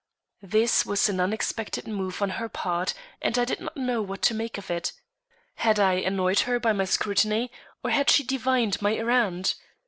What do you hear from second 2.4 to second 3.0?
her part,